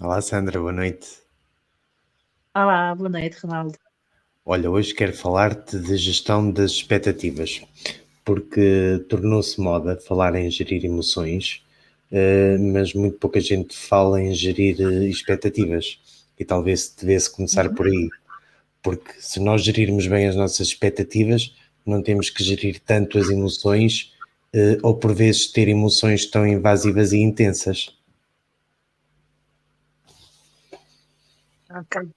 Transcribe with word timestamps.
Olá 0.00 0.20
Sandra, 0.20 0.60
boa 0.60 0.70
noite. 0.72 1.08
Olá, 2.54 2.94
boa 2.94 3.08
noite, 3.08 3.36
Ronaldo. 3.42 3.76
Olha, 4.44 4.70
hoje 4.70 4.94
quero 4.94 5.12
falar-te 5.12 5.76
de 5.76 5.96
gestão 5.96 6.52
das 6.52 6.70
expectativas, 6.70 7.62
porque 8.24 9.04
tornou-se 9.08 9.60
moda 9.60 9.96
falar 9.96 10.36
em 10.36 10.48
gerir 10.52 10.84
emoções, 10.84 11.64
eh, 12.12 12.56
mas 12.58 12.94
muito 12.94 13.18
pouca 13.18 13.40
gente 13.40 13.76
fala 13.76 14.22
em 14.22 14.32
gerir 14.32 14.80
eh, 14.80 15.08
expectativas 15.08 15.98
e 16.38 16.44
talvez 16.44 16.94
devesse 16.96 17.34
começar 17.34 17.68
por 17.74 17.88
aí, 17.88 18.08
porque 18.80 19.14
se 19.18 19.40
nós 19.40 19.64
gerirmos 19.64 20.06
bem 20.06 20.28
as 20.28 20.36
nossas 20.36 20.68
expectativas, 20.68 21.52
não 21.84 22.04
temos 22.04 22.30
que 22.30 22.44
gerir 22.44 22.80
tanto 22.80 23.18
as 23.18 23.30
emoções 23.30 24.14
eh, 24.52 24.78
ou 24.80 24.94
por 24.94 25.12
vezes 25.12 25.48
ter 25.48 25.66
emoções 25.66 26.24
tão 26.24 26.46
invasivas 26.46 27.12
e 27.12 27.18
intensas. 27.18 27.97
Ok. 31.70 32.08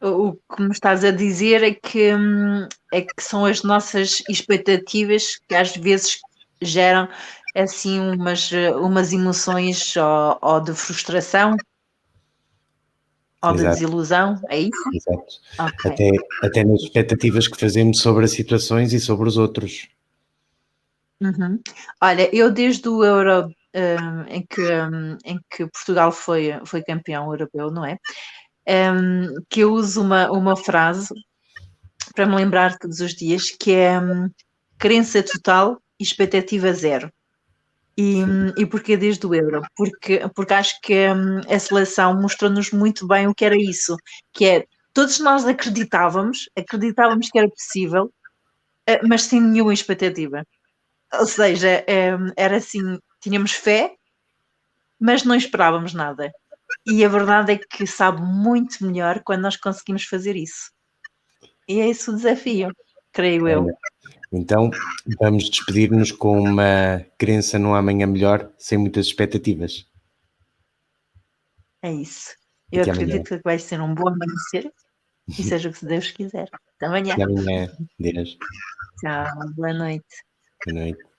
O 0.00 0.32
que 0.32 0.62
me 0.62 0.72
estás 0.72 1.04
a 1.04 1.12
dizer 1.12 1.62
é 1.62 1.74
que, 1.74 2.14
hum, 2.14 2.66
é 2.92 3.02
que 3.02 3.22
são 3.22 3.44
as 3.44 3.62
nossas 3.62 4.22
expectativas 4.28 5.36
que 5.36 5.54
às 5.54 5.76
vezes 5.76 6.18
geram 6.60 7.08
assim 7.54 8.00
umas, 8.00 8.50
umas 8.80 9.12
emoções 9.12 9.94
ou, 9.96 10.38
ou 10.40 10.60
de 10.60 10.74
frustração 10.74 11.56
ou 13.42 13.52
de 13.52 13.58
Exato, 13.58 13.74
desilusão, 13.74 14.40
é 14.48 14.60
isso? 14.60 14.90
exato. 14.92 15.40
Ok. 15.58 15.90
Até, 15.90 16.10
até 16.42 16.64
nas 16.64 16.82
expectativas 16.82 17.48
que 17.48 17.58
fazemos 17.58 18.00
sobre 18.00 18.24
as 18.24 18.30
situações 18.30 18.92
e 18.92 19.00
sobre 19.00 19.28
os 19.28 19.36
outros. 19.36 19.88
Uhum. 21.20 21.60
Olha, 22.00 22.34
eu 22.34 22.50
desde 22.50 22.88
o 22.88 23.04
Euro 23.04 23.52
hum, 23.74 24.24
em, 24.28 24.46
que, 24.46 24.60
hum, 24.60 25.18
em 25.24 25.38
que 25.50 25.66
Portugal 25.66 26.12
foi, 26.12 26.52
foi 26.66 26.82
campeão 26.82 27.30
europeu, 27.30 27.70
não 27.70 27.84
é? 27.84 27.98
Hum, 28.68 29.28
que 29.50 29.60
eu 29.60 29.72
uso 29.72 30.02
uma, 30.02 30.30
uma 30.30 30.56
frase 30.56 31.14
para 32.14 32.26
me 32.26 32.36
lembrar 32.36 32.78
todos 32.78 33.00
os 33.00 33.14
dias, 33.14 33.50
que 33.50 33.72
é 33.72 34.00
crença 34.78 35.22
total, 35.22 35.80
expectativa 35.98 36.72
zero. 36.72 37.10
E, 37.96 38.24
hum, 38.24 38.52
e 38.56 38.66
porquê 38.66 38.96
desde 38.96 39.26
o 39.26 39.34
Euro? 39.34 39.62
Porque, 39.76 40.22
porque 40.34 40.54
acho 40.54 40.80
que 40.82 40.94
a 41.48 41.58
seleção 41.58 42.20
mostrou-nos 42.20 42.70
muito 42.70 43.06
bem 43.06 43.26
o 43.28 43.34
que 43.34 43.44
era 43.44 43.56
isso, 43.56 43.96
que 44.32 44.46
é 44.46 44.64
todos 44.94 45.18
nós 45.20 45.46
acreditávamos, 45.46 46.48
acreditávamos 46.56 47.28
que 47.30 47.38
era 47.38 47.48
possível, 47.48 48.10
eh, 48.86 49.00
mas 49.06 49.24
sem 49.24 49.40
nenhuma 49.40 49.74
expectativa. 49.74 50.44
Ou 51.14 51.26
seja, 51.26 51.84
era 52.36 52.56
assim, 52.56 52.98
tínhamos 53.22 53.52
fé, 53.52 53.94
mas 55.00 55.24
não 55.24 55.34
esperávamos 55.34 55.94
nada. 55.94 56.30
E 56.86 57.04
a 57.04 57.08
verdade 57.08 57.52
é 57.52 57.58
que 57.58 57.86
sabe 57.86 58.20
muito 58.20 58.84
melhor 58.84 59.22
quando 59.24 59.42
nós 59.42 59.56
conseguimos 59.56 60.04
fazer 60.04 60.36
isso. 60.36 60.72
E 61.68 61.80
é 61.80 61.88
esse 61.88 62.10
o 62.10 62.16
desafio, 62.16 62.72
creio 63.12 63.48
eu. 63.48 63.66
Então, 64.32 64.70
vamos 65.20 65.48
despedir-nos 65.48 66.10
com 66.10 66.40
uma 66.40 67.04
crença 67.18 67.58
num 67.58 67.74
amanhã 67.74 68.06
melhor, 68.06 68.50
sem 68.58 68.78
muitas 68.78 69.06
expectativas. 69.06 69.86
É 71.82 71.92
isso. 71.92 72.34
Eu 72.70 72.82
Até 72.82 72.90
amanhã. 72.90 73.06
acredito 73.06 73.36
que 73.36 73.42
vai 73.44 73.58
ser 73.58 73.80
um 73.80 73.94
bom 73.94 74.08
amanhecer 74.08 74.72
e 75.28 75.42
seja 75.42 75.68
o 75.68 75.72
que 75.72 75.84
Deus 75.84 76.10
quiser. 76.10 76.48
Até 76.76 76.86
amanhã. 76.86 77.14
Até 77.14 77.22
amanhã. 77.24 77.76
Deus. 77.98 78.38
Tchau, 79.00 79.26
boa 79.54 79.74
noite. 79.74 80.24
Boa 80.66 80.80
noite. 80.80 81.11